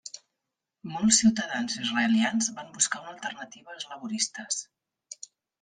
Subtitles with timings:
[0.93, 4.63] Molts ciutadans israelians van buscar una alternativa als laboristes.